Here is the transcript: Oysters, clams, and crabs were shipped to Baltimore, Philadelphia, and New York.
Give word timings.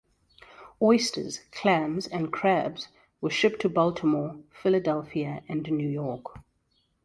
Oysters, 0.81 1.41
clams, 1.51 2.07
and 2.07 2.33
crabs 2.33 2.87
were 3.21 3.29
shipped 3.29 3.61
to 3.61 3.69
Baltimore, 3.69 4.39
Philadelphia, 4.49 5.43
and 5.47 5.61
New 5.69 5.87
York. 5.87 6.39